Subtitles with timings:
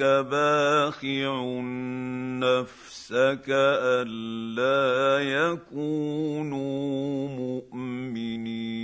[0.00, 1.60] لعلك باخع
[2.40, 5.20] نفسك ألا
[5.52, 8.80] يكونوا مؤمنين.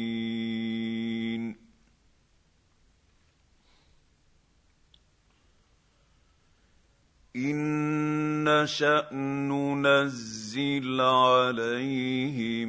[7.37, 12.69] إن نشا ننزل عليهم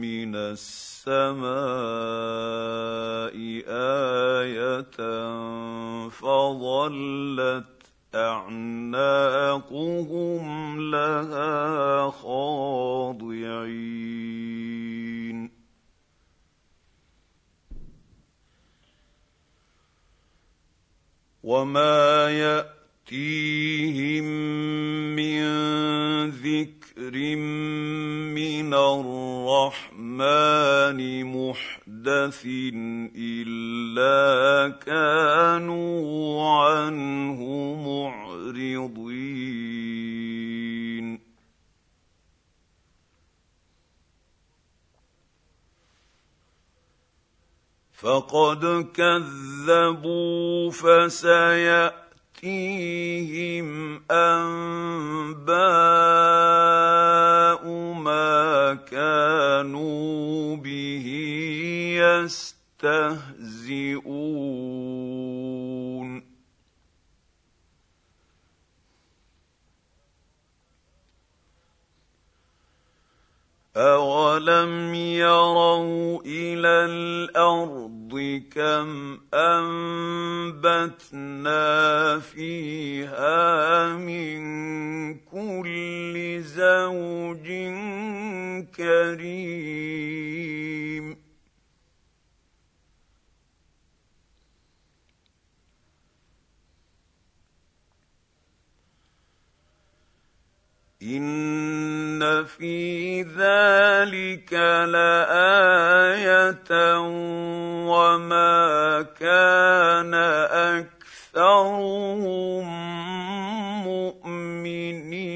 [0.00, 1.77] من السماء
[6.88, 7.67] فظلت
[51.08, 52.08] فسياتيهم
[54.10, 55.58] أنباء
[57.94, 61.06] ما كانوا به
[62.00, 63.28] يستهزئون.
[73.76, 77.87] اولم يروا إلى الأرض
[78.54, 80.88] كم أنبتنا
[82.18, 84.38] فيها من
[85.14, 87.48] كل زوج
[88.76, 90.28] كريم.
[101.16, 104.52] ان في ذلك
[104.92, 106.68] لايه
[107.88, 110.14] وما كان
[111.34, 112.66] اكثرهم
[113.84, 115.28] مؤمنين.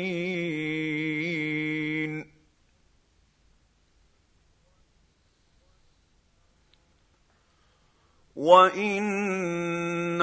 [8.36, 10.22] وان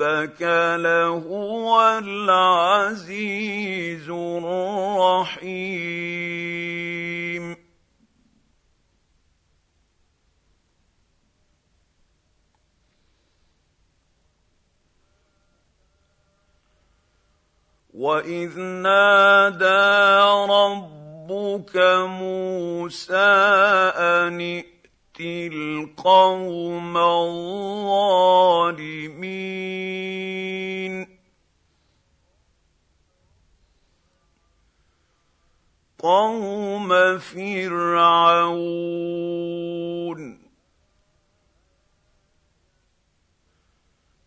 [0.00, 0.42] ربك
[0.82, 3.30] لهو العزيز
[4.10, 5.58] الرحيم.
[17.94, 19.66] واذ نادى
[20.50, 21.76] ربك
[22.06, 23.16] موسى
[23.96, 24.62] ان
[25.20, 28.28] القوم الظالمين.
[35.98, 38.58] قوم فرعون.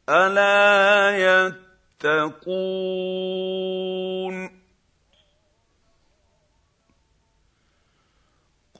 [0.10, 1.52] ألا
[2.04, 4.62] يتقون.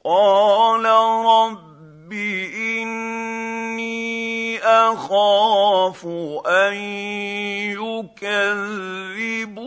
[0.04, 0.84] قال
[1.26, 1.71] رب
[2.72, 3.92] اني
[4.58, 6.06] اخاف
[6.46, 6.74] ان
[7.72, 9.62] يكذبون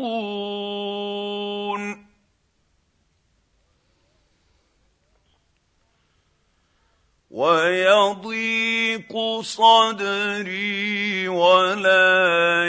[7.31, 8.74] ويضيق
[9.41, 12.65] صدري ولا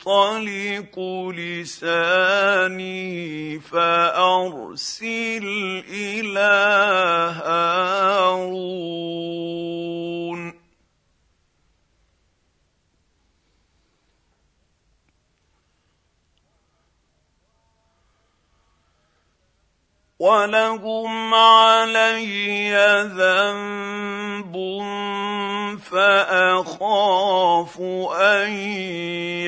[0.00, 0.98] ينطلق
[1.36, 2.90] لساني
[3.60, 5.46] فأرسل
[5.88, 6.54] إلى
[7.44, 8.90] هارون.
[20.20, 22.76] ولهم علي
[23.16, 24.54] ذنب
[25.80, 27.80] فاخاف
[28.20, 28.52] ان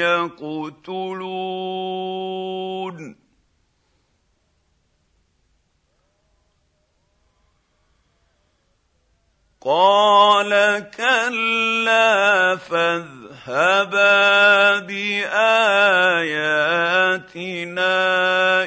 [0.00, 1.36] يقتلون
[9.60, 10.50] قال
[10.96, 15.42] كلا فذ اذهبا بآياتنا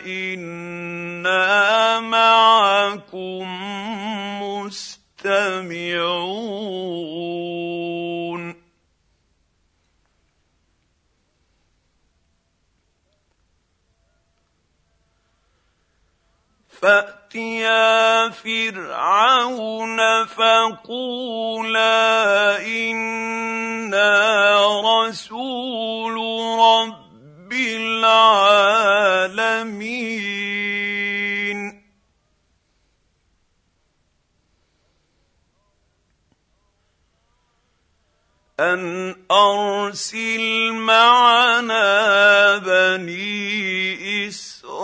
[0.06, 3.48] إنا معكم
[4.44, 5.66] مستمعون.
[16.81, 21.88] فأتيا فرعون فقولا
[22.66, 24.12] إنا
[24.81, 26.16] رسول
[26.60, 28.66] رب العالمين.
[38.60, 44.75] أن أرسل معنا بني إسرائيل.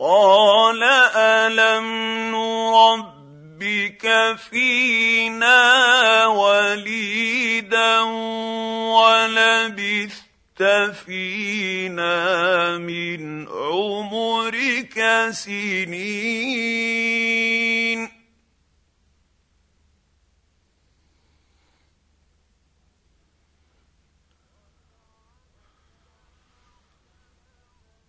[0.00, 0.82] قال
[1.16, 1.84] ألم
[2.30, 8.00] نربك فينا وليدا
[8.92, 10.33] ولبثت
[10.92, 14.94] فينا من عمرك
[15.30, 17.04] سنين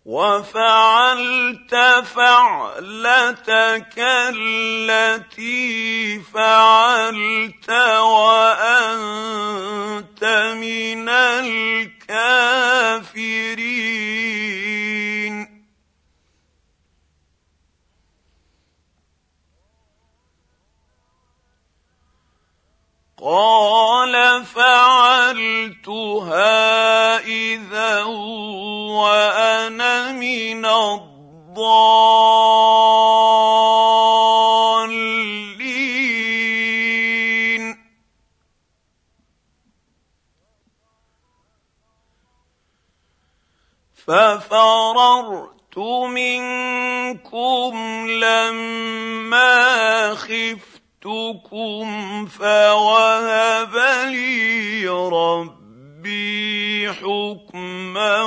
[0.06, 1.74] وفعلت
[2.14, 3.94] فعلتك
[4.38, 5.60] التي
[6.34, 7.70] فعلت
[8.00, 9.44] وأنت
[10.62, 12.26] من الكافرين.
[23.26, 24.14] قال
[24.44, 26.28] فعلتها
[27.18, 28.02] إذا
[28.94, 31.26] وأنا من الضالين.
[44.06, 45.78] ففررت
[46.14, 47.74] منكم
[48.08, 50.75] لما خفت
[51.06, 53.74] جئتكم فوهب
[54.10, 56.36] لي ربي
[56.92, 58.22] حكما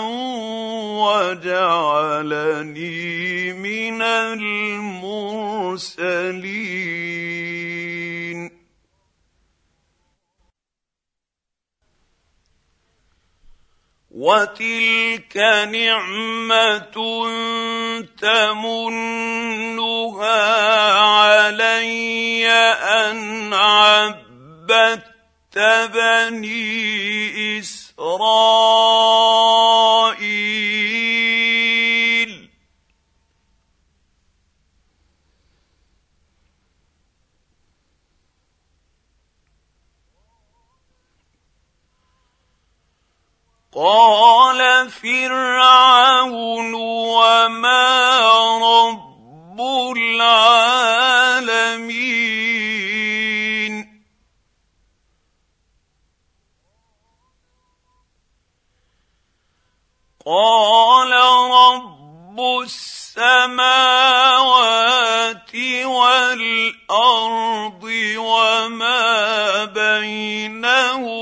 [1.04, 2.44] وجعلني
[3.54, 4.60] من المرسلين
[14.20, 15.38] وتلك
[15.72, 16.82] نعمه
[18.20, 19.40] تمنها
[21.00, 25.04] علي ان عبدت
[25.94, 28.00] بني اسرائيل
[43.80, 48.20] قال فرعون وما
[48.60, 49.60] رب
[49.98, 50.80] العالمين.
[60.26, 61.12] قال
[61.52, 63.56] رب السماوات
[65.86, 67.84] والأرض
[68.18, 71.20] وما بينهما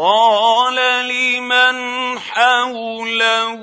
[0.00, 0.76] قال
[1.08, 1.76] لمن
[2.18, 3.60] حوله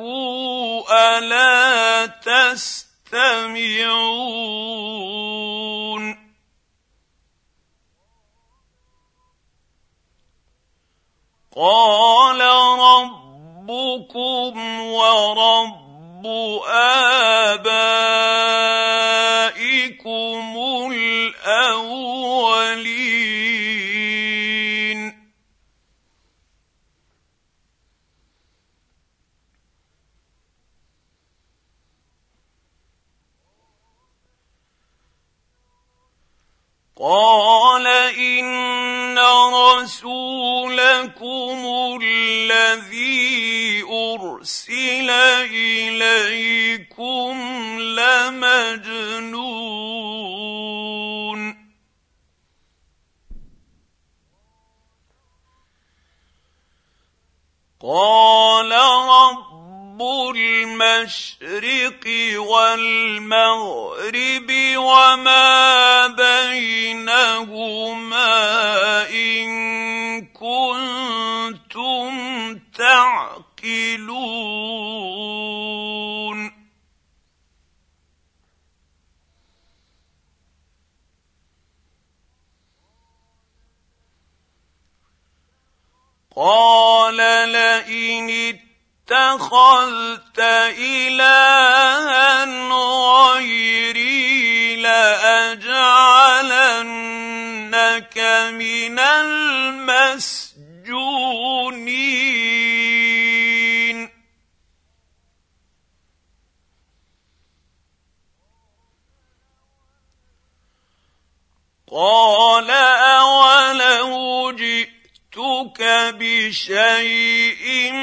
[0.91, 3.17] ألا تستمعون؟
[11.55, 12.41] قال
[12.79, 16.25] ربكم ورب
[16.67, 17.77] آبائكم
[20.91, 22.37] الأولين.
[36.99, 37.87] قال
[38.17, 39.19] إن
[39.53, 40.79] رسولكم
[42.01, 45.09] الذي أرسل
[45.53, 47.35] إليكم
[47.79, 49.37] لمجنون.
[57.81, 59.46] قال رب
[59.97, 62.05] رب المشرق
[62.37, 63.71] والمغرب
[64.77, 67.49] وما بينهما
[69.09, 72.09] إن كنتم
[72.77, 74.17] تعقلون
[86.35, 87.17] قال
[87.51, 88.66] لئن
[89.07, 90.39] اتخذت
[90.79, 92.45] إلها
[93.37, 95.77] غيري لأجعلنك
[98.51, 100.37] من المسجونين.
[111.91, 112.56] قال
[115.65, 117.93] جئتك بشيء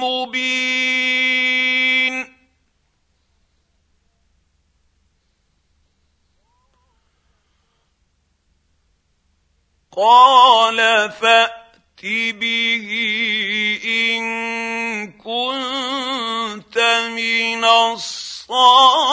[0.00, 1.12] مبين
[9.96, 11.52] قال فات
[12.02, 12.88] به
[13.84, 14.22] ان
[15.12, 16.78] كنت
[17.16, 19.12] من الصادقين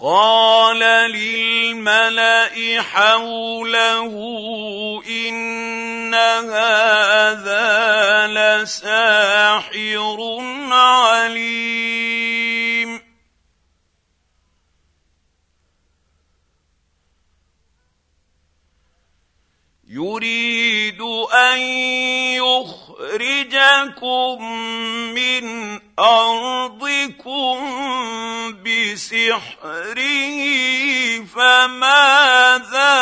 [0.00, 0.78] قال
[1.10, 2.48] للملا
[2.82, 4.12] حوله
[5.08, 7.66] ان هذا
[8.26, 10.18] لساحر
[10.70, 11.76] عليم
[19.88, 21.00] يريد
[21.32, 21.58] ان
[23.16, 24.42] يخرجكم
[25.14, 27.75] من ارضكم
[29.36, 32.94] بسحره فماذا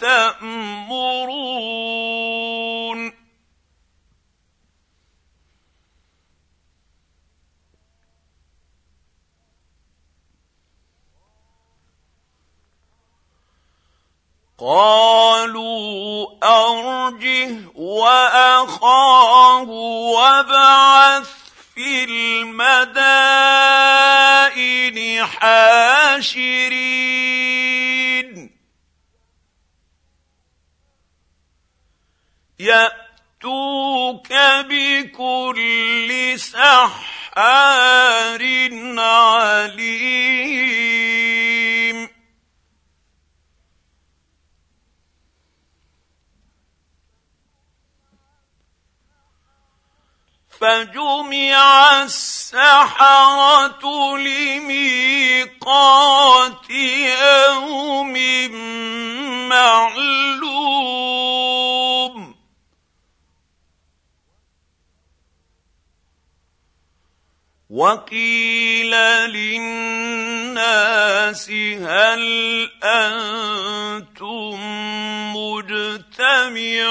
[0.00, 1.42] تأمرون؟
[14.58, 19.68] قالوا أرجه وأخاه
[20.14, 21.41] وابعث
[21.74, 23.26] في المدائن
[25.26, 26.52] حاشرين.
[32.58, 34.32] يأتوك
[34.68, 37.02] بكل سحار
[38.98, 40.42] عليم.
[50.62, 53.82] فجمع السحرة
[54.18, 55.50] لميقات
[56.70, 58.14] يوم
[59.48, 60.62] معلوم.
[67.70, 68.90] وقيل
[69.30, 70.70] للناس
[71.50, 74.60] هل أنتم
[75.36, 76.82] مجتمعون؟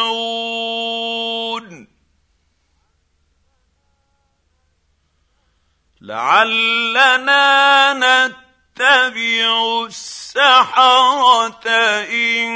[6.02, 11.68] لعلنا نتبع السحرة
[12.10, 12.50] إن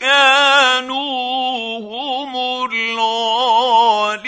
[0.00, 2.36] كانوا هم
[2.72, 4.18] الغالبين.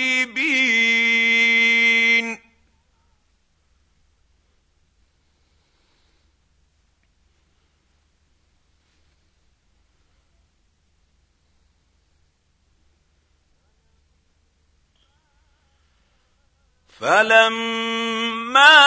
[17.00, 18.84] فلما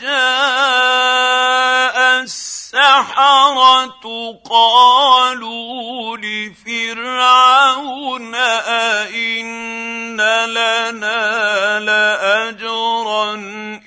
[0.00, 4.00] جاء السحرة
[4.50, 10.16] قالوا لفرعون أئن
[10.46, 13.34] لنا لأجرا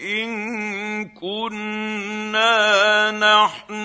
[0.01, 3.84] إن كنا نحن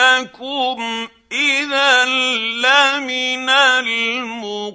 [0.00, 4.70] وانكم إذا لمن المقربين.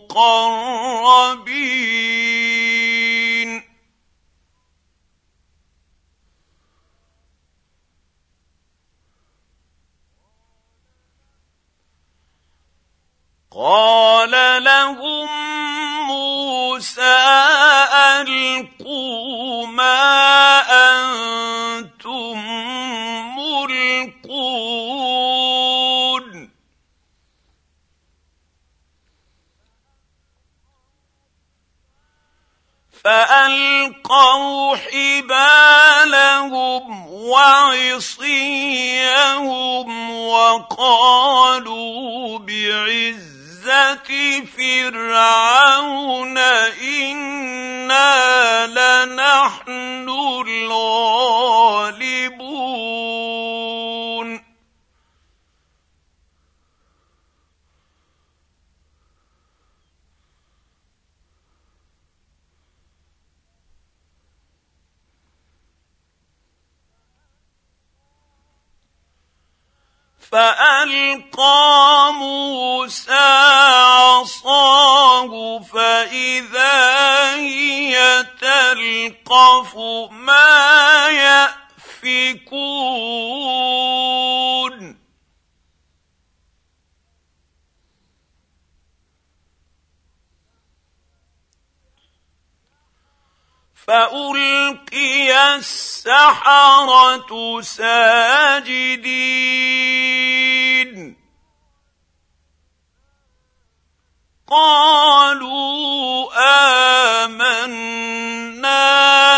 [13.51, 15.29] قال لهم
[16.07, 17.21] موسى
[18.21, 22.54] ألقوا ما أنتم
[33.05, 36.05] فألقوا حبالهم
[37.11, 38.29] وعصيهم
[40.27, 41.59] وقالوا
[42.39, 43.35] بعز
[43.65, 46.37] عزه فرعون
[46.77, 47.87] إنا
[48.67, 50.09] لنحن
[50.47, 51.45] الغالبون
[70.35, 73.29] فألقى موسى
[73.87, 79.75] عصاه فإذا هي تلقف
[80.11, 81.55] ما يأفكون.
[93.87, 99.45] فألقي السحرة ساجدين.
[104.47, 106.29] قالوا
[107.25, 108.75] آمنا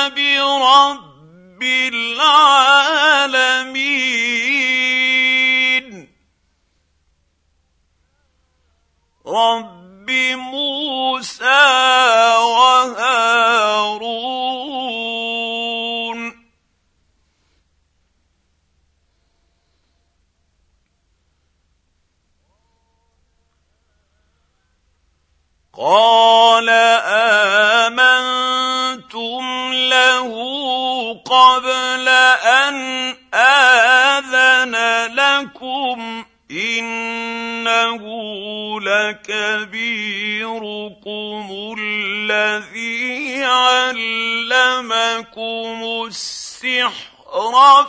[0.10, 1.64] برب
[30.18, 32.76] له قبل أن
[33.34, 34.76] آذن
[35.16, 38.02] لكم إنه
[38.82, 40.16] لكبيركم
[41.80, 44.98] الذي علمكم
[46.08, 47.08] السحر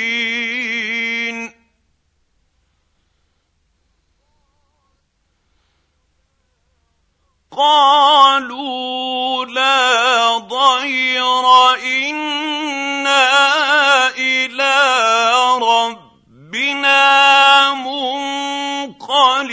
[7.58, 13.28] قالوا لا ضير إنا
[14.18, 14.76] إلى
[15.62, 17.04] ربنا
[17.74, 19.48] منقلبون.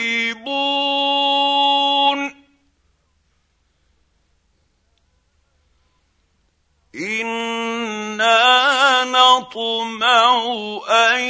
[6.95, 8.35] إنا
[9.05, 10.45] نطمع
[10.89, 11.21] أن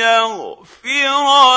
[0.00, 1.51] يغفر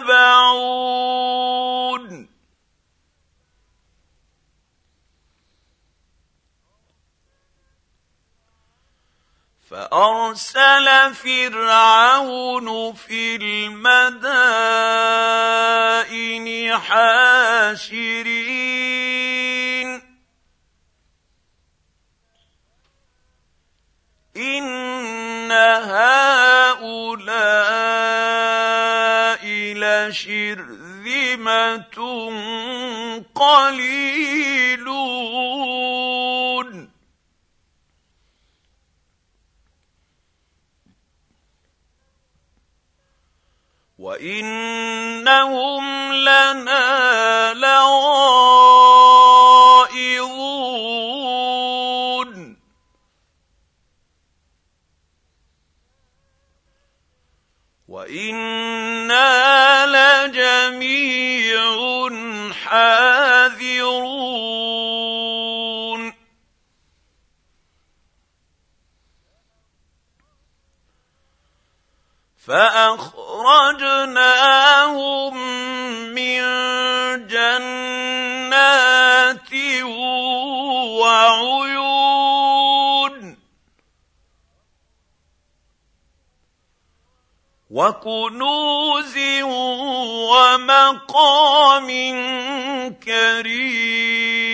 [0.00, 1.56] تتبعون
[9.70, 14.06] فأرسل فرعون في المدائن
[16.78, 18.46] حاشرين.
[24.36, 26.36] إن هؤلاء
[30.10, 31.96] شرذمه
[33.34, 34.86] قليلون
[43.98, 48.16] وانهم لنا لغائظون
[57.88, 58.85] وأنا
[72.46, 73.26] فأخرجناهم
[76.14, 76.40] من
[77.26, 78.06] جنات
[81.00, 81.86] وعيون.
[87.70, 89.18] وكنوز
[90.22, 91.88] ومقام
[93.04, 94.45] كريم.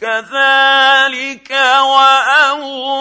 [0.00, 2.92] كذلك وأورثناها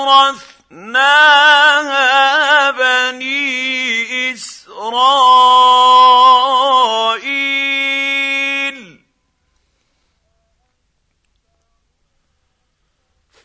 [2.72, 4.98] بني إسرائيل.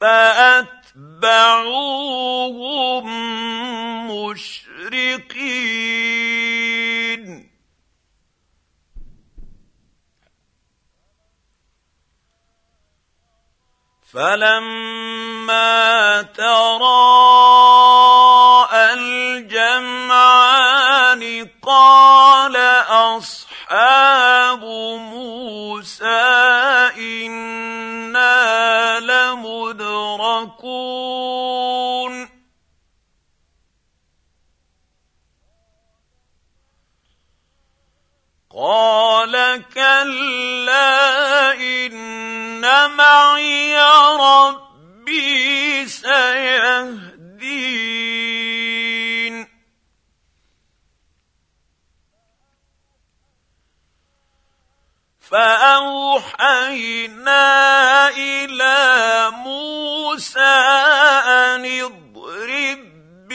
[0.01, 0.83] فأتبعوهم
[4.11, 5.43] مشرقين.
[14.13, 15.73] فلما
[16.23, 16.93] تراءى
[18.95, 20.63] الجمعان
[21.63, 22.57] قال
[23.17, 24.61] اصحاب
[24.99, 26.07] موسى
[26.99, 30.63] أنا لمدركون
[38.55, 40.62] قال كلا
[42.97, 43.79] معي
[44.21, 47.13] ربي سيهدين.
[55.21, 56.29] فأوحينا
[58.09, 62.02] إلى موسى اضرب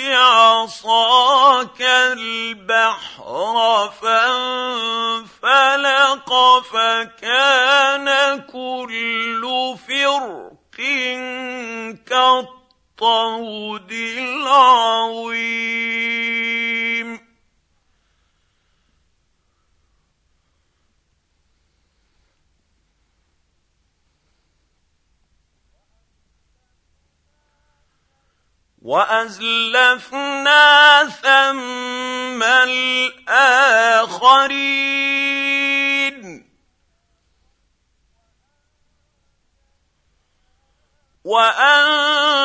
[0.10, 5.40] بعصاك البحر فانفلق
[6.60, 10.78] فكان كل فرق
[12.10, 15.38] كالطود العظيم.
[28.88, 30.64] وأزلفنا
[31.04, 33.68] ثم الآخرين.
[41.24, 42.36] وأنجينا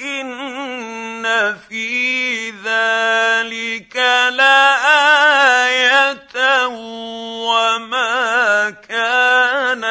[0.00, 3.96] إن في ذلك
[4.34, 5.56] لآية
[7.46, 9.84] وما كان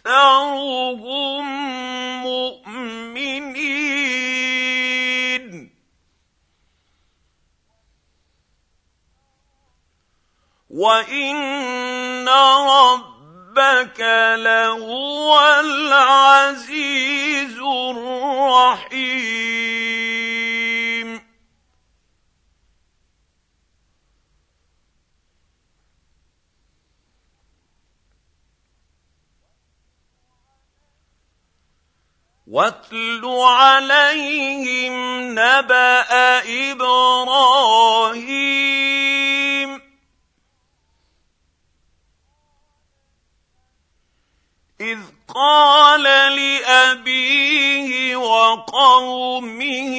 [0.00, 1.13] أكثرهم
[10.74, 14.00] وان ربك
[14.38, 19.14] لهو العزيز الرحيم
[32.46, 34.94] واتل عليهم
[35.38, 36.04] نبا
[36.72, 37.84] إبراهيم
[44.80, 44.98] إذ
[45.34, 46.02] قال
[46.36, 49.92] لأبيه وقومه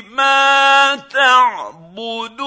[0.00, 2.44] ما تعبدون؟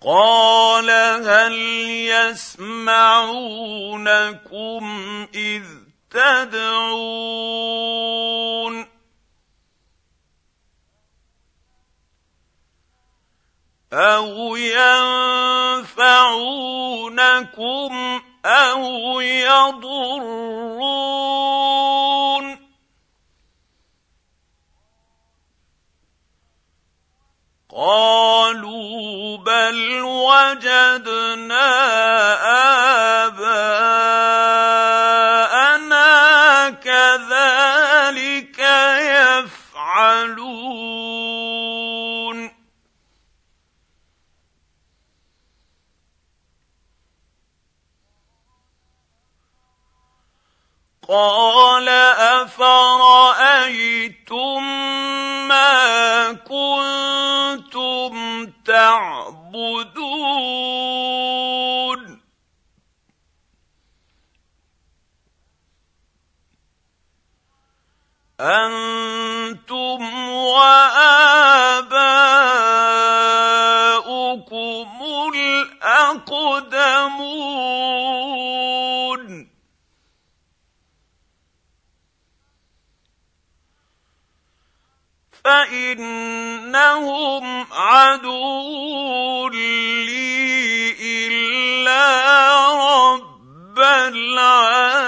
[0.07, 0.91] قال
[1.27, 1.53] هل
[2.15, 2.87] يسمعونكم
[5.35, 5.65] إذ
[6.11, 7.67] تدعون؟
[13.93, 15.97] أو ينفعونكم
[18.47, 20.67] أو يضرون؟
[27.77, 31.69] قالوا بل وجدنا
[33.27, 33.71] آباءنا
[36.71, 38.59] كذلك
[39.29, 40.17] يفعلون.
[51.09, 53.06] قال أفرأيتم
[58.97, 60.37] تعبدون
[68.41, 71.27] أنتم وآباؤكم
[75.35, 76.77] الأقدمون.
[85.47, 90.93] فإنهم عدو لي
[91.27, 92.03] إلا
[92.75, 95.07] رب العالمين.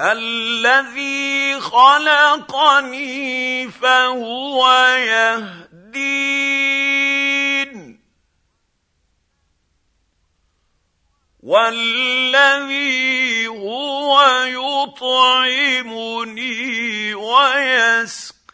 [0.00, 3.20] الذي خلقني
[3.70, 6.40] فهو يهدين
[11.50, 14.14] والذي هو
[14.94, 16.14] يطعمني
[17.14, 18.50] ويسقين.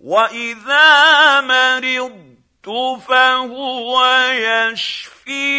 [0.00, 2.68] وإذا مرضت
[3.08, 5.56] فهو يشفين.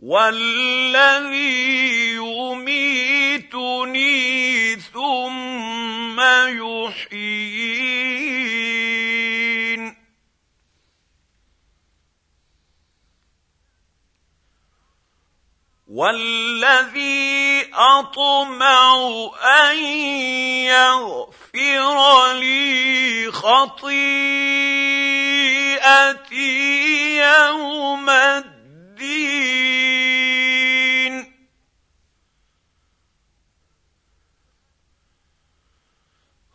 [0.00, 1.66] والذي
[3.56, 7.56] يميتني ثم يحيين.
[15.88, 18.96] والذي أطمع
[19.44, 19.76] أن
[20.66, 23.96] يغفر لي خطيئتي
[27.16, 28.56] يوم الدين.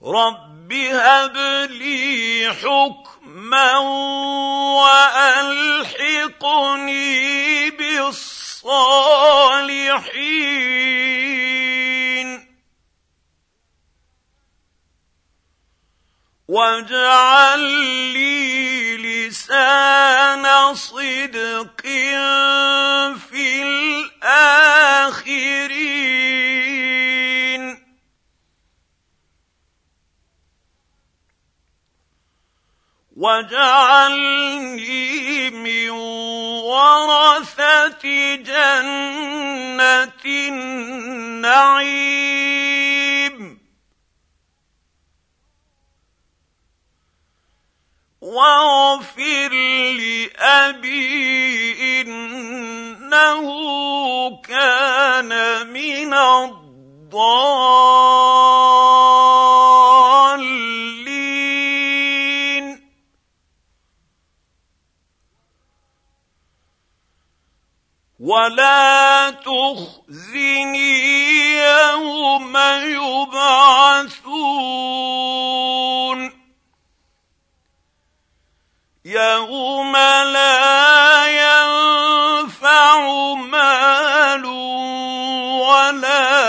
[0.03, 1.37] رب هب
[1.69, 3.77] لي حكما
[6.01, 8.41] والحقني بالصالحين
[16.47, 17.59] واجعل
[18.13, 21.81] لي لسان صدق
[23.31, 24.71] في الاخرين
[33.21, 34.79] واجعلني
[35.49, 35.89] من
[36.65, 42.01] ورثه جنه النعيم
[48.21, 49.53] واغفر
[49.99, 51.21] لابي
[52.01, 53.45] انه
[54.41, 55.31] كان
[55.67, 57.61] من الضالين
[68.31, 71.01] ولا تخزني
[71.57, 72.57] يوم
[72.97, 74.31] يبعثون.
[79.05, 79.97] يوم
[80.37, 82.99] لا ينفع
[83.33, 84.45] مال
[85.65, 86.40] ولا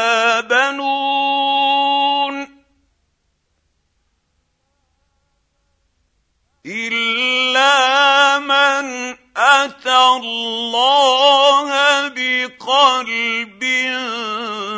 [10.17, 11.69] الله
[12.09, 13.63] بقلب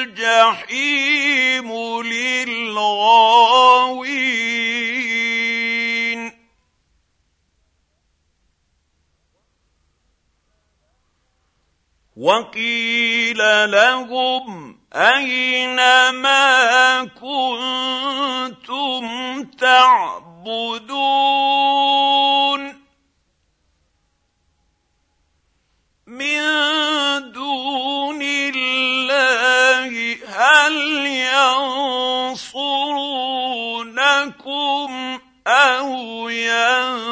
[0.05, 1.69] الجحيم
[2.03, 3.65] للغاوين.
[12.17, 19.05] وقيل لهم أين ما كنتم
[19.43, 20.45] تعبدون؟
[26.15, 26.41] من
[27.31, 30.75] دون الله هل
[32.25, 32.79] ينصرونكم
[35.47, 37.05] أو ينتصرون؟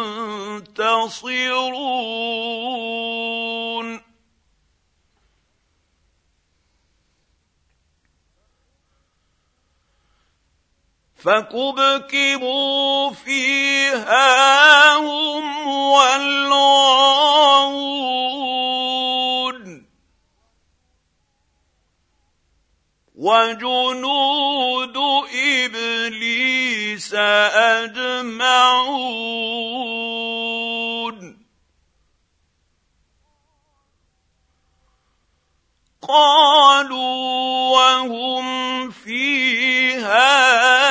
[11.24, 17.14] فكبكبوا فيها هم والغاوون.
[23.16, 24.98] وجنود
[25.36, 28.24] إبليس أجمعون.
[36.08, 37.24] قالوا
[37.72, 40.83] وهم فيها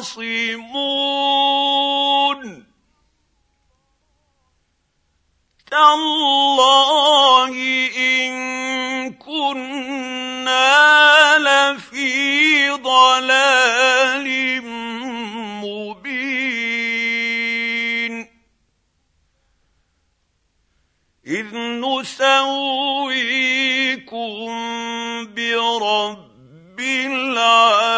[0.00, 1.20] يختصمون
[5.70, 7.54] تالله
[7.96, 8.32] إن
[9.12, 10.68] كنا
[11.38, 14.26] لفي ضلال
[15.64, 16.60] مبين.
[21.26, 22.40] إذ نسويكم
[25.34, 27.90] برب العالمين.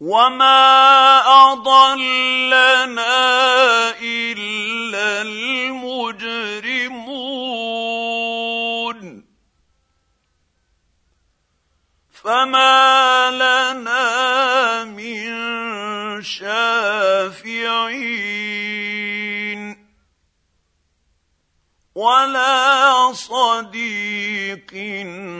[0.00, 1.20] وما
[1.52, 3.12] اضلنا
[4.00, 6.80] الا المجرمون
[12.10, 18.00] فما لنا من شافعين
[21.94, 24.70] ولا صديق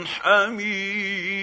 [0.07, 1.41] حميم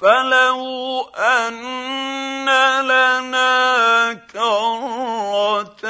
[0.00, 2.48] فلو ان
[2.84, 5.82] لنا كره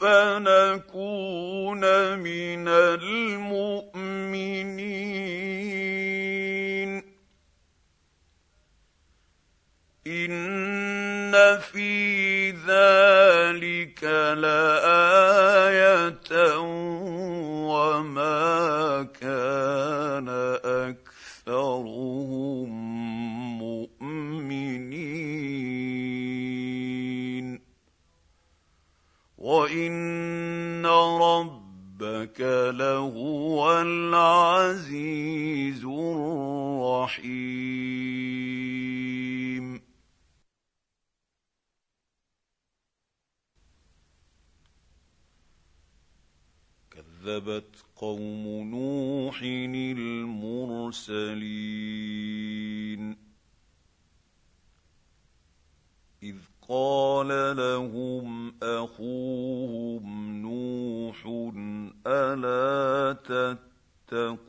[0.00, 1.82] فنكون
[2.18, 3.52] من المؤمنين
[10.06, 14.04] ان في ذلك
[14.38, 16.22] لايه
[17.68, 20.28] وما كان
[21.42, 22.70] أكثرهم
[23.58, 25.02] مؤمنين.
[29.38, 32.40] وإن ربك
[32.74, 37.32] لهو العزيز الرحيم.
[46.90, 49.42] كذبت قوم نوح
[50.92, 52.52] المرسلين.
[56.22, 56.36] إذ
[56.68, 61.26] قال لهم أخوهم نوح
[62.06, 63.12] ألا
[64.08, 64.42] تتقون؟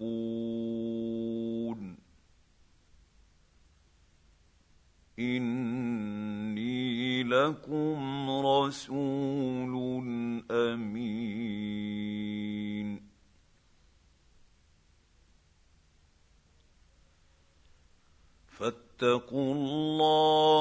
[5.19, 9.73] إني لكم رسول
[10.51, 11.22] أمين.
[19.03, 20.52] فاتقوا الله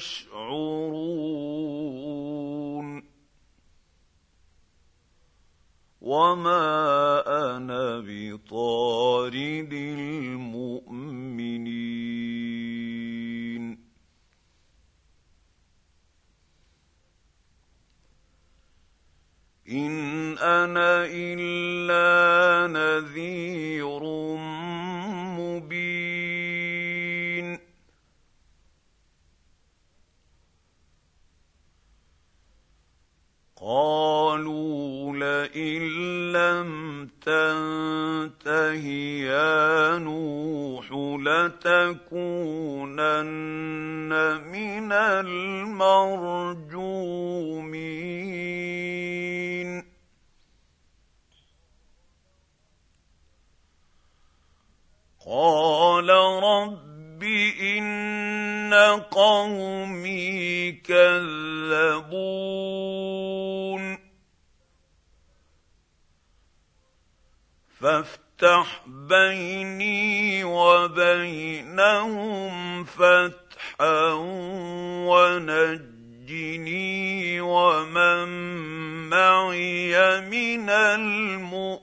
[0.00, 1.20] تشعرون
[6.00, 7.22] وما
[7.56, 10.80] أنا بطارد المؤمنين.
[19.68, 24.02] ان أنا الا نذير
[25.38, 26.00] مبين
[33.60, 35.16] قالوا
[35.54, 35.82] لئن
[36.32, 36.70] لم
[37.26, 38.86] تنته
[39.26, 40.86] يا نوح
[41.20, 42.00] لتكونن
[44.46, 45.70] من المرجومين.
[55.26, 56.08] قال
[56.42, 57.22] رب
[57.62, 58.74] إن
[59.10, 62.20] قومي كذبون.
[67.80, 72.14] فافتح بيني وبينهم
[72.84, 74.12] فتحا
[75.08, 76.60] ونجني
[77.40, 78.28] ومن
[79.08, 81.80] معي من المؤمنين.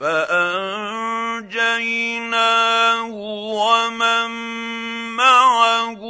[0.00, 1.40] فأنجيناه
[3.60, 4.30] ومن
[5.16, 6.00] معه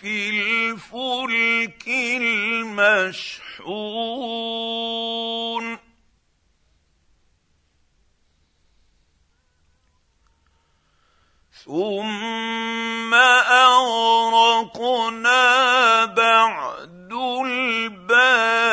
[0.00, 3.50] في الفلك المشحون.
[11.64, 13.14] ثم
[13.74, 14.84] أغرقنا
[16.04, 17.12] بعد
[17.46, 18.70] الباقين.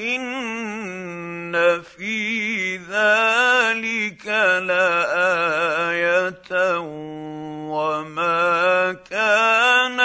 [0.00, 4.26] ان في ذلك
[4.66, 6.28] لايه
[7.68, 10.00] وما كان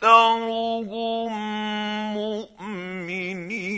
[0.00, 1.32] اكثرهم
[2.14, 3.72] مؤمنين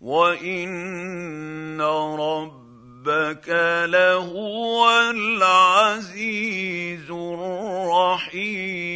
[0.00, 1.80] وان
[2.20, 3.48] ربك
[3.88, 8.87] لهو العزيز الرحيم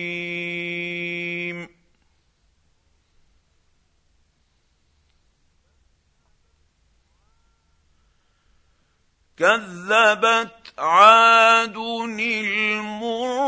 [9.42, 13.42] كذبت عاد المرسلين.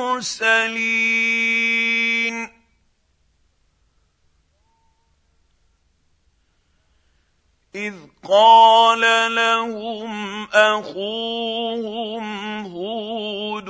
[7.75, 7.95] إذ
[8.29, 12.25] قال لهم أخوهم
[12.67, 13.69] هود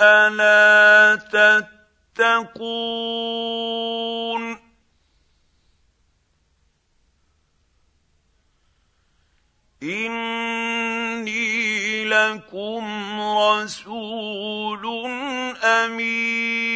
[0.00, 1.16] ألا
[2.16, 2.56] تتقون؟
[9.94, 11.66] اني
[12.04, 14.86] لكم رسول
[15.64, 16.66] امين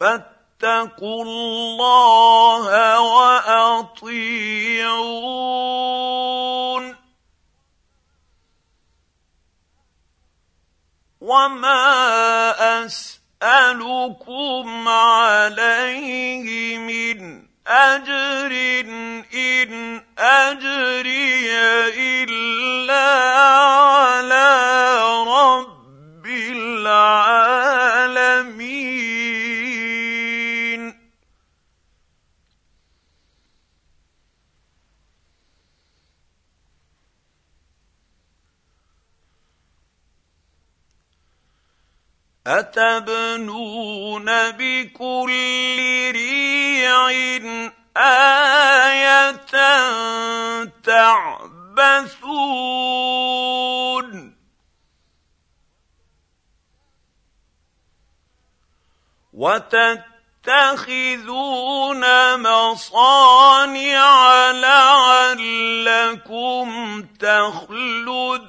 [0.00, 4.44] فاتقوا الله واطيعون
[11.20, 12.84] وما
[13.44, 18.52] اسالكم عليه من أجر
[19.34, 21.50] إن أجري
[21.96, 24.48] إلا على
[25.28, 27.53] رب العالمين.
[42.46, 45.76] أتبنون بكل
[46.12, 47.08] ريع
[47.96, 49.36] آية
[50.84, 52.34] تعبثون؟
[59.32, 60.04] وتتخذون
[62.42, 66.68] مصانع لعلكم
[67.20, 68.44] تخلدون.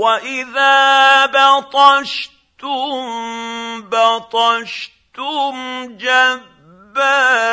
[0.00, 2.70] واذا بطشتم
[3.92, 5.56] بطشتم
[5.96, 7.50] جبارين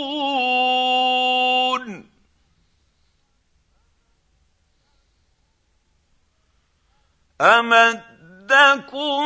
[7.41, 9.23] امدكم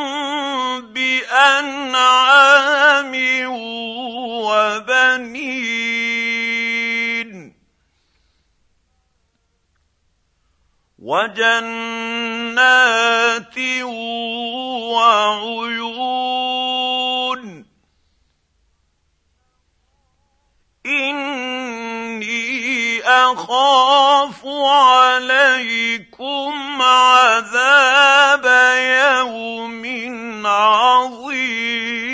[0.93, 2.31] بانعام
[4.45, 6.26] وبنين
[11.07, 11.47] وجنات
[14.91, 15.81] وعيون.
[20.85, 22.41] إني
[23.01, 28.45] أخاف عليكم عذاب
[28.77, 29.83] يوم
[30.47, 32.06] عظيم.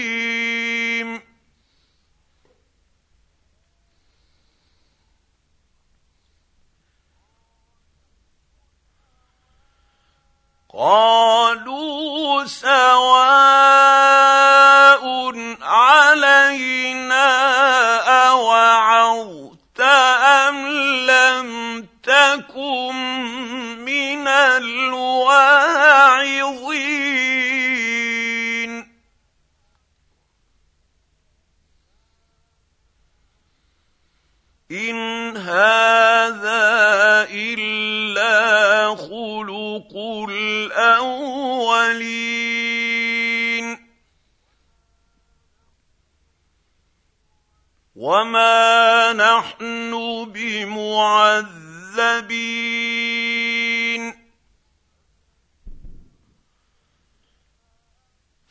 [10.76, 14.53] قالوا سواء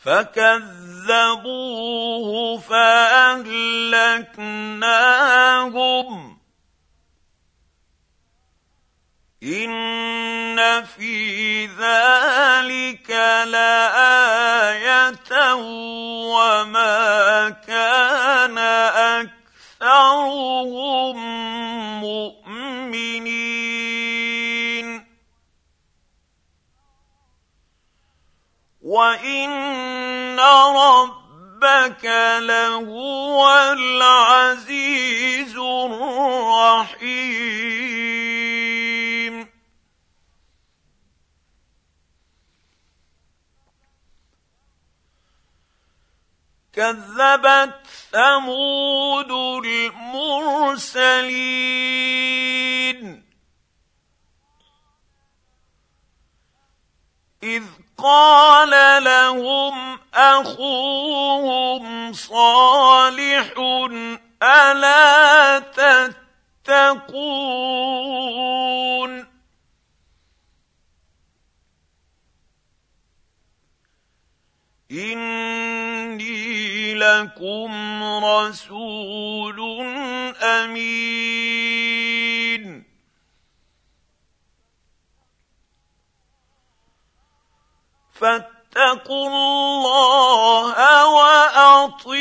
[0.05, 1.49] فكذبوه
[2.59, 3.53] فأهلكناهم.
[9.43, 13.11] إن في ذلك
[13.47, 15.33] لآية
[16.35, 18.59] وما كان
[19.79, 21.17] أكثرهم
[22.01, 22.42] مؤمنين.
[28.93, 32.05] وان ربك
[32.39, 37.03] لهو العزيز الرحيم
[46.73, 49.33] كذبت ثمود
[49.65, 51.03] المرسلين
[57.43, 57.65] اذ
[58.03, 63.53] قال لهم أخوهم صالح
[64.43, 65.59] ألا
[66.67, 67.73] تتقون؟
[74.93, 79.61] إني لكم رسول
[80.43, 81.83] أمين.
[88.23, 92.13] فاتقوا الله وأطيعون.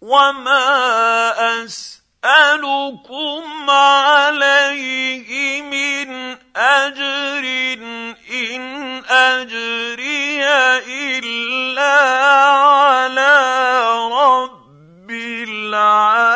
[0.00, 7.44] وما أسألكم عليه من أجر
[8.30, 10.44] إن أجري
[10.86, 11.96] إلا
[12.62, 13.34] على
[14.12, 16.35] رب العالمين.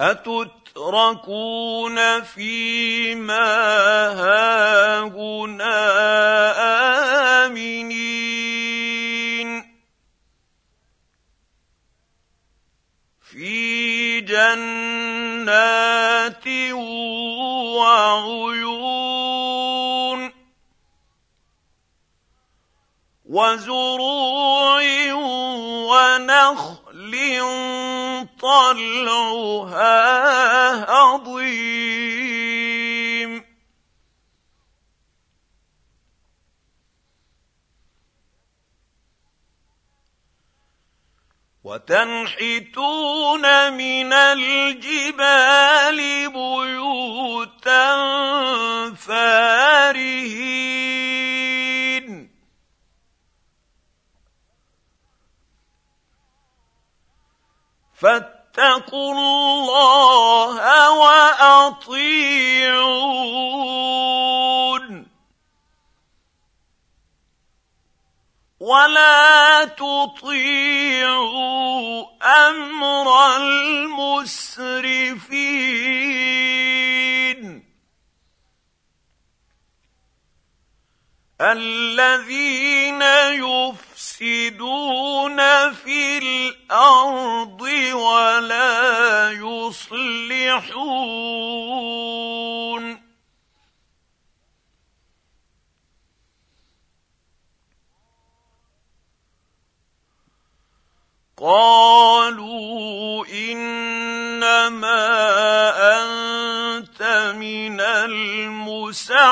[0.00, 3.56] أتتركون فيما
[4.12, 5.76] هاهنا
[7.46, 8.76] آمنين
[13.22, 15.56] في جنات
[17.76, 18.66] وعيون
[23.24, 24.82] وزروع
[25.88, 26.85] ونخل
[28.40, 29.94] طلعها
[30.90, 32.26] هضيم
[41.64, 45.98] وتنحتون من الجبال
[46.30, 47.96] بيوتا
[48.94, 50.36] فارهين.
[58.00, 61.86] فاتقوا الله وأطيعون.
[68.60, 70.36] ولا تطيعوا
[72.22, 74.76] أمر المسرفين.
[81.40, 83.02] الذين
[84.20, 85.36] يفسدون
[85.72, 87.60] في الأرض
[87.92, 90.66] ولا يصلحون.
[101.36, 104.46] قالوا إنما
[106.00, 107.02] أنت
[107.36, 109.26] من المسحرين.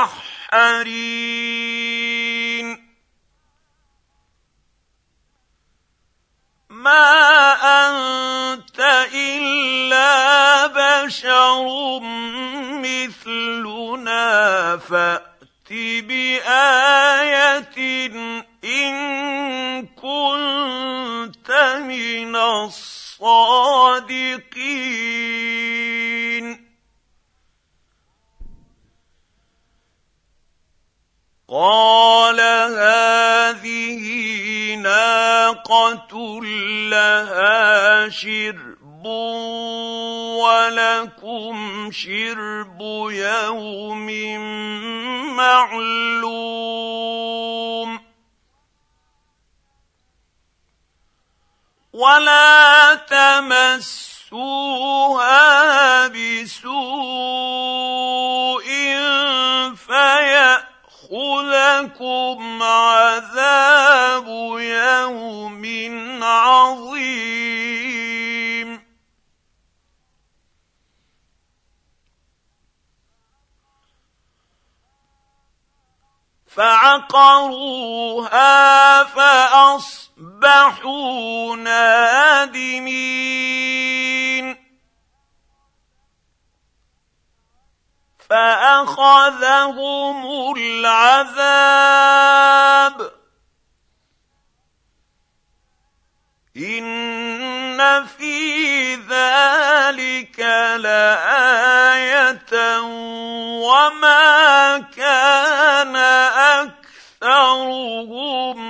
[6.84, 7.56] ما
[7.88, 8.80] انت
[9.14, 12.00] الا بشر
[12.84, 14.24] مثلنا
[14.76, 15.24] فات
[15.70, 17.58] بايه
[18.64, 23.14] ان كنت من الصادقين
[31.54, 32.40] قال
[32.74, 34.04] هذه
[34.74, 36.40] ناقة
[36.90, 39.06] لها شرب
[40.42, 42.80] ولكم شرب
[43.10, 44.06] يوم
[45.36, 46.34] معلوم
[51.92, 54.48] ولا تمسوها
[56.08, 57.14] بسوء
[61.08, 64.26] فياخذكم عذاب
[64.58, 65.64] يوم
[66.22, 67.24] عظيم.
[76.46, 77.74] فعقروها
[79.04, 80.06] فاصبحوا
[81.56, 83.04] نادمين.
[88.30, 90.16] فأخذهم
[90.56, 92.24] العذاب.
[96.56, 100.38] إن في ذلك
[100.80, 102.54] لآية
[103.60, 105.96] وما كان
[107.22, 108.63] أكثرهم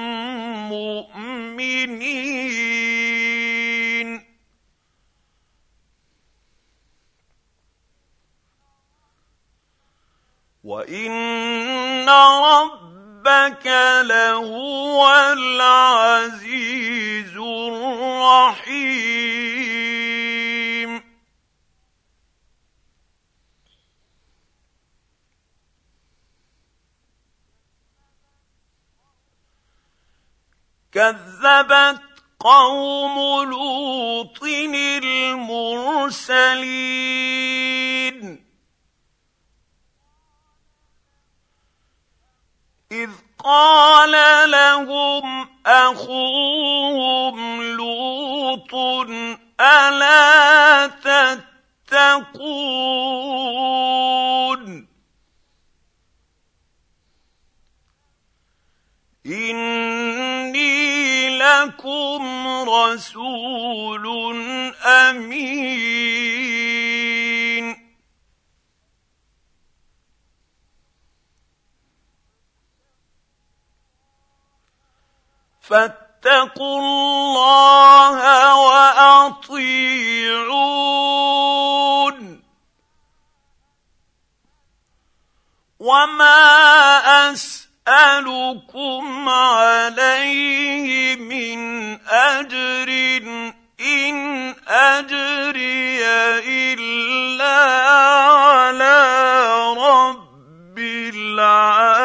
[14.09, 16.85] لهو العزيز
[17.37, 19.05] الرحيم.
[30.93, 32.03] كذبت
[32.41, 36.05] قوم لوط المرسلين.
[42.93, 43.11] إذ
[43.45, 44.11] قال
[44.51, 48.75] لهم أخوهم لوط
[49.61, 50.87] ألا
[51.91, 52.65] تتقون؟
[59.27, 60.75] إني
[61.39, 64.07] لكم رسول
[64.85, 66.05] أمين.
[75.69, 78.17] فاتقوا الله
[78.57, 79.65] وأطيعون.
[85.79, 91.59] وما أسألكم عليه من
[92.09, 92.89] أجر
[93.81, 96.05] إن أجري
[96.47, 97.57] إلا
[98.29, 98.97] على
[99.77, 102.05] رب العالمين.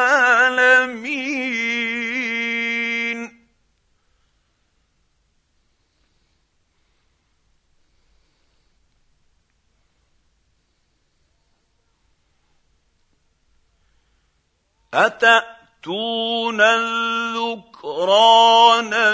[14.94, 18.12] اتاتون الذكران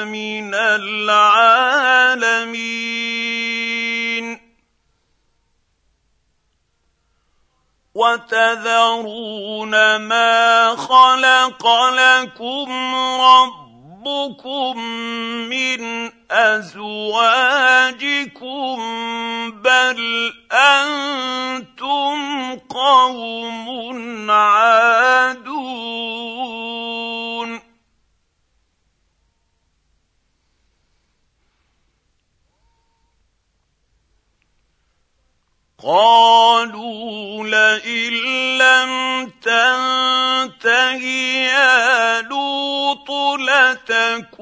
[0.07, 1.95] من العالمين
[7.95, 14.77] وتذرون ما خلق لكم ربكم
[15.49, 17.95] من أزواجكم
[19.51, 22.17] بل أنتم
[22.69, 25.55] قوم عادون.
[35.85, 38.13] قالوا لئن
[38.57, 38.91] لم
[39.41, 41.03] تنته
[41.45, 43.09] يا لوط
[43.39, 44.39] لتكونن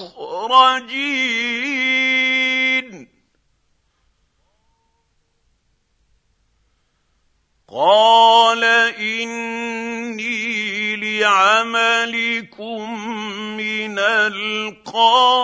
[7.69, 8.63] قال
[8.99, 10.31] إني
[11.19, 12.81] لعملكم
[13.57, 15.41] من القالين.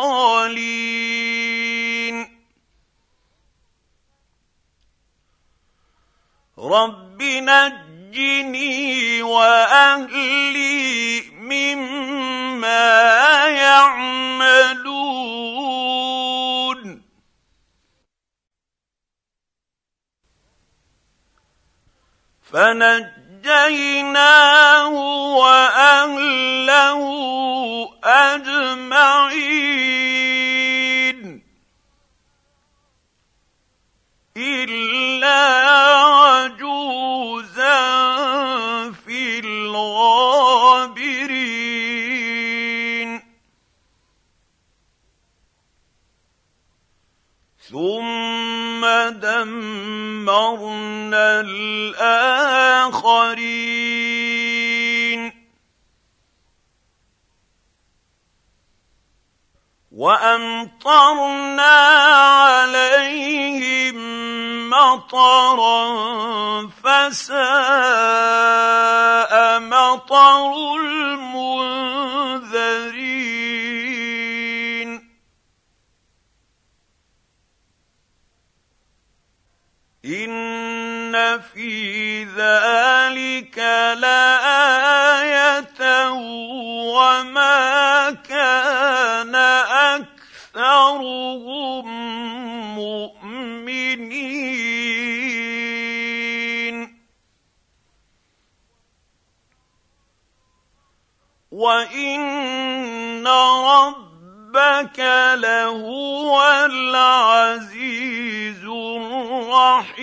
[6.59, 12.97] رب نجني واهلي مما
[13.47, 15.07] يعملون
[23.57, 24.89] فنجيناه
[25.37, 27.01] واهله
[28.03, 29.47] اجمعين
[34.37, 35.69] إلا
[36.09, 37.77] عجوزا
[38.91, 40.47] في الغابرين.
[47.71, 50.47] ثم دمرنا
[51.41, 52.57] الآخرين.
[59.91, 61.77] وأمطرنا
[62.37, 64.06] عليهم
[64.77, 65.77] مطرا
[66.83, 67.33] فساء
[69.59, 71.77] مطر المنذرين.
[80.05, 83.57] إن في ذلك
[83.99, 85.81] لآية
[86.93, 89.35] وما كان
[90.55, 91.05] أكثرهم
[92.75, 93.16] مؤمنين.
[101.57, 104.99] وان ربك
[105.33, 109.97] لهو العزيز الرحيم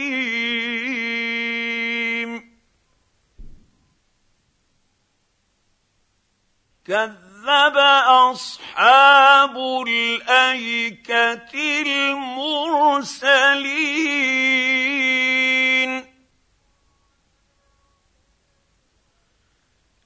[6.85, 7.77] كذب
[8.07, 9.57] اصحاب
[9.89, 11.55] الايكه
[11.87, 13.25] المرسلين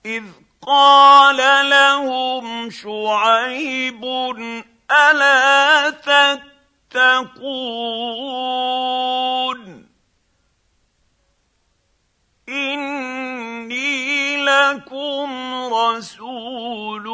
[0.07, 0.25] اذ
[0.67, 4.05] قال لهم شعيب
[4.91, 5.91] ألا
[6.91, 7.79] تتقون؟
[12.49, 17.09] إني لكم رسول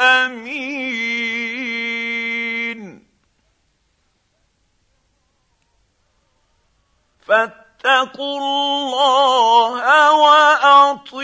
[0.00, 1.12] أمين.
[7.82, 11.22] فاتقوا الله وأطيعون.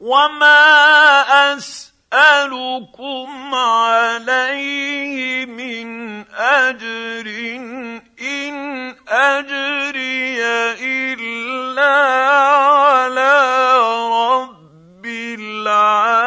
[0.00, 7.26] وما أسألكم عليه من أجر
[8.20, 10.44] إن أجري
[10.80, 11.96] إلا
[12.68, 13.32] على
[14.12, 15.06] رب
[15.40, 16.24] العالمين.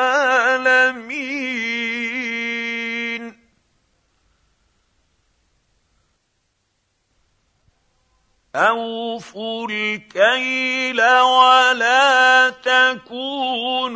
[8.57, 13.89] اوفوا الكيل ولا تكونوا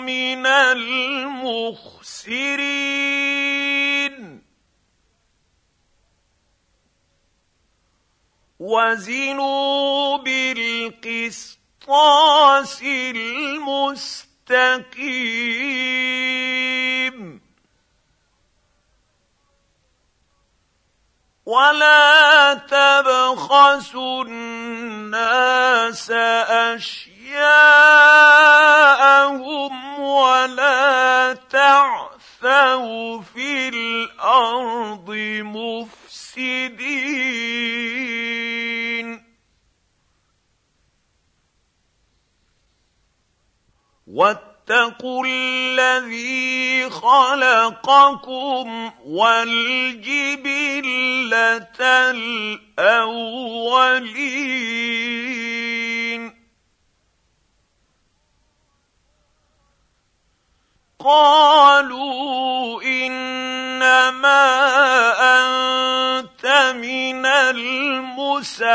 [0.00, 1.66] من المخسرين
[8.58, 11.56] وزنوا بالقسط
[11.88, 14.26] الصراط المستقيم
[21.46, 26.10] ولا تبخسوا الناس
[26.74, 27.46] اشياءهم
[30.00, 35.10] ولا تعثوا في الأرض
[35.42, 36.86] مفسدين
[44.66, 48.66] واتقوا الذي خلقكم
[49.04, 50.50] والجبلة
[52.10, 53.06] الأولين.
[61.04, 64.42] قالوا إنما
[65.38, 66.46] أنت
[66.76, 68.66] من المسحرين.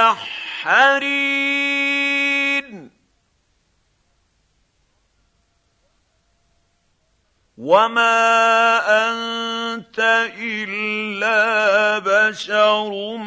[7.61, 9.99] وما انت
[10.41, 13.17] الا بشر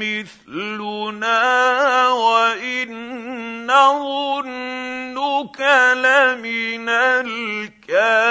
[0.00, 1.42] مثلنا
[2.08, 2.90] وان
[3.66, 5.60] نظنك
[5.96, 8.30] لمن الكاذبين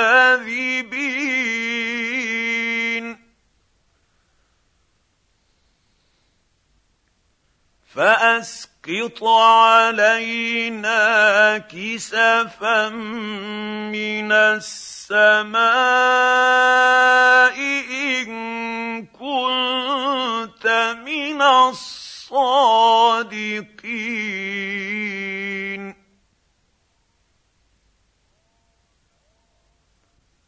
[8.89, 10.97] فاسقط علينا
[11.57, 16.29] كسفا من السماء السماء
[18.21, 20.65] إن كنت
[21.05, 22.29] من الصادقين.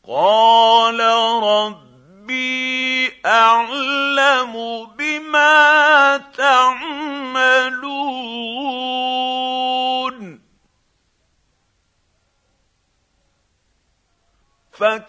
[0.07, 0.40] قال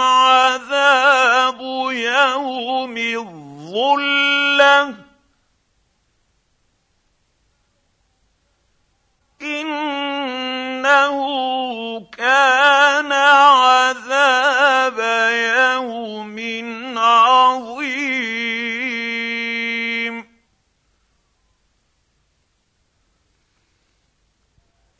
[0.01, 1.61] عذاب
[1.91, 4.95] يوم الظلة.
[9.41, 11.15] إنه
[12.17, 14.99] كان عذاب
[15.29, 16.39] يوم
[16.97, 18.25] عظيم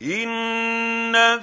[0.02, 1.42] ان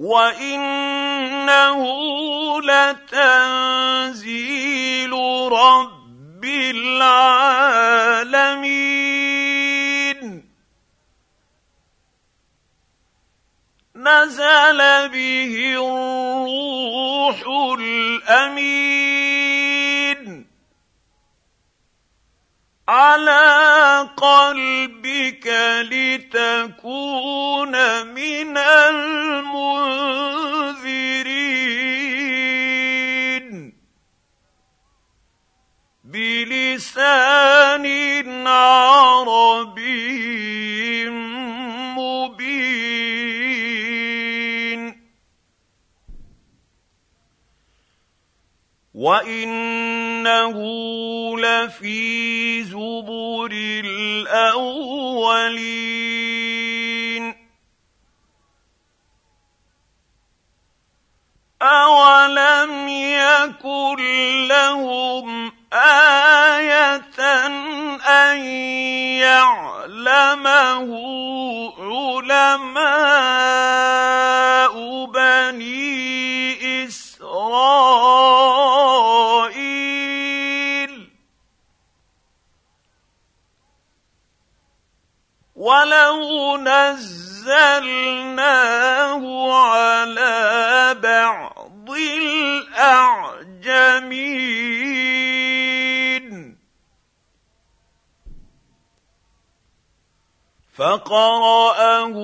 [0.00, 1.80] وانه
[2.62, 4.32] لتنزيل
[5.52, 7.60] رب العالمين
[13.96, 17.42] نزل به الروح
[17.78, 19.00] الامين
[22.90, 25.46] على قلبك
[25.90, 27.74] لتكون
[28.06, 29.90] من المنذرين.
[36.04, 37.86] بلسان
[38.46, 39.90] عربي
[41.98, 42.50] مبين.
[50.26, 50.58] وانه
[51.38, 53.50] لفي زبر
[53.84, 55.00] الاولين
[61.62, 63.98] اولم يكن
[64.48, 67.00] لهم إيه
[68.08, 68.38] ان
[69.20, 70.90] يعلمه
[71.78, 73.10] علماء
[75.06, 75.90] بني
[76.88, 78.69] اسرائيل
[85.70, 87.52] ولو نزلناه
[89.54, 93.30] على بعض الاعجمين
[100.74, 102.16] فقراه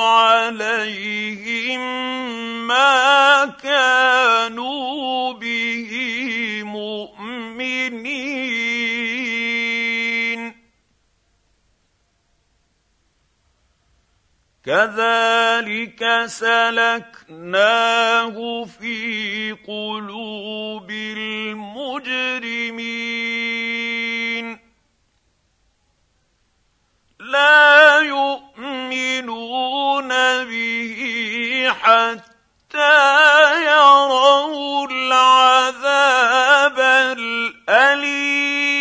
[0.00, 1.80] عليهم
[2.66, 5.74] ما كانوا به
[14.66, 17.56] كذلك سلكناه
[18.64, 22.24] في قلوب المجرمين.
[27.20, 29.28] لا يؤمنون
[30.44, 30.98] به
[31.82, 36.78] حتى يروا العذاب
[37.18, 38.73] الأليم.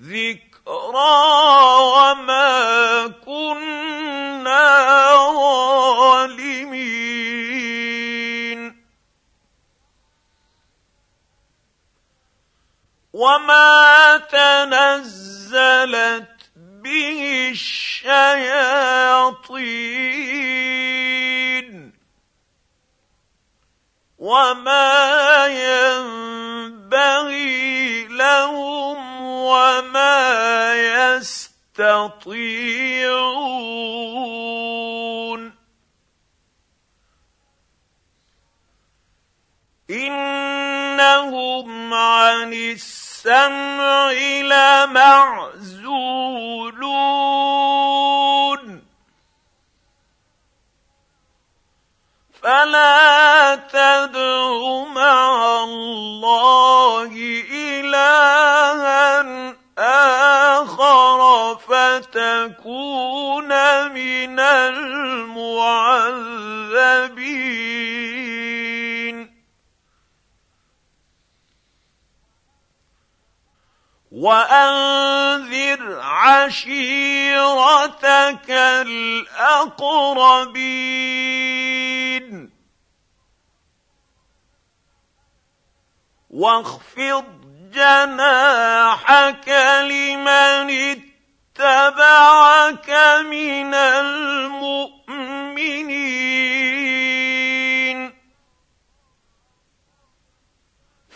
[0.00, 1.16] ذكرى
[1.94, 4.66] وما كنا
[5.32, 6.54] ظالمين.
[13.12, 15.34] وما تنزلت
[16.56, 17.52] به
[18.04, 19.64] الشياطين
[24.18, 26.84] وما ينبغي
[28.08, 30.74] لهم وما
[31.16, 32.24] يستطيعون.
[39.90, 42.52] إنهم عن
[43.26, 44.12] السمع
[44.92, 45.24] لمعزولون.
[52.42, 57.12] فلا تدع مع الله
[57.50, 59.24] إلها
[60.58, 61.20] آخر
[61.56, 63.48] فتكون
[63.92, 65.44] من المعذبين.
[74.24, 76.50] وأنذر عشيرتك
[78.50, 79.84] الأقربين.
[86.30, 87.24] واخفض
[87.74, 89.48] جناحك
[89.88, 90.70] لمن
[91.60, 92.90] اتبعك
[93.24, 95.04] من المؤمنين.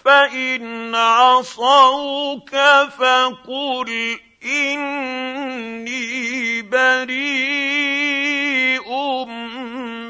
[0.08, 2.50] فإن عصوك
[2.98, 7.58] فقل إني بريء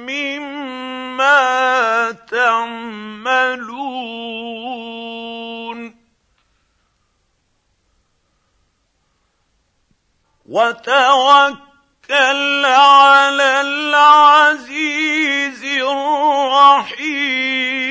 [0.07, 1.41] مما
[2.31, 3.79] تعملون.
[10.49, 17.88] وتوكل على العزيز الرحيم.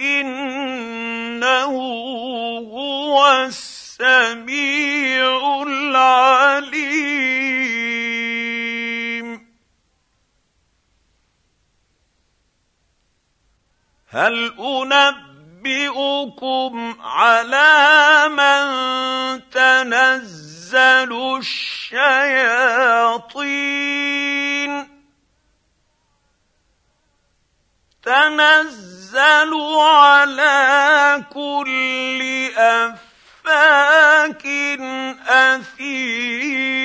[0.00, 1.72] إنه
[2.72, 7.41] هو السميع العليم.
[14.12, 15.32] هل انبئ
[15.62, 18.64] أنبئكم على من
[19.50, 22.62] تنزل الشياطين؟
[28.02, 34.46] تنزل على كل أفاك
[35.28, 36.82] أثيم.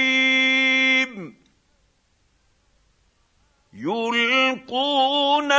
[3.73, 5.51] يلقون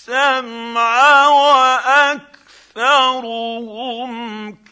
[0.00, 2.12] السمع وأكثرهم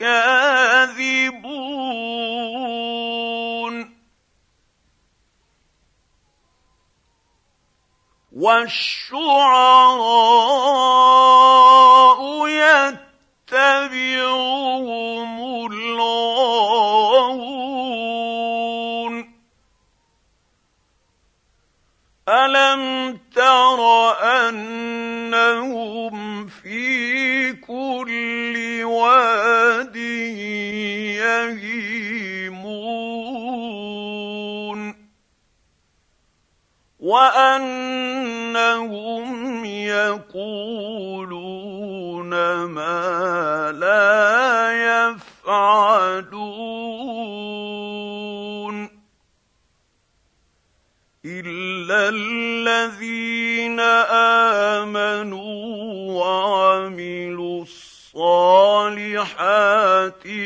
[0.01, 1.49] كاذبون.
[8.33, 9.19] والشعراء
[12.49, 13.69] يتبعهم
[15.73, 16.68] الغاوون.
[22.29, 23.81] الم تر
[24.47, 26.17] انهم
[26.47, 29.97] في كل واد
[31.17, 31.89] يهيمون
[37.01, 38.45] وانهم
[39.65, 41.09] يقولون
[42.65, 46.29] ما لا يفعلون
[51.29, 53.81] الا الذين
[54.81, 55.59] امنوا
[56.25, 59.07] وعملوا الصالحات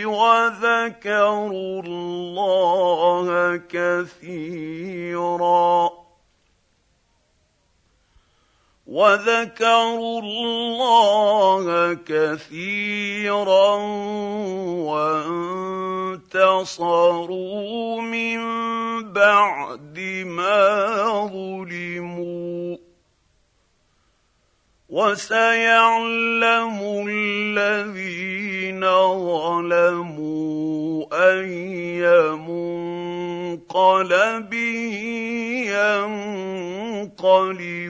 [0.05, 4.83] وذكروا الله كثيرا
[8.93, 11.65] وذكروا الله
[12.07, 13.75] كثيرا
[16.21, 18.41] وانتصروا من
[19.13, 22.77] بعد ما ظلموا.
[24.89, 26.79] وسيعلم
[27.09, 28.81] الذين
[29.25, 33.12] ظلموا أي منقلب
[33.53, 34.57] منقلبه
[37.19, 37.83] ينقلبون